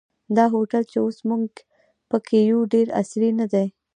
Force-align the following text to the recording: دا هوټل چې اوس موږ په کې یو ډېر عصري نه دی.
دا 0.35 0.45
هوټل 0.53 0.83
چې 0.91 0.97
اوس 1.03 1.17
موږ 1.29 1.45
په 2.09 2.17
کې 2.25 2.37
یو 2.51 2.59
ډېر 2.73 2.87
عصري 2.99 3.29
نه 3.39 3.45
دی. 3.53 3.67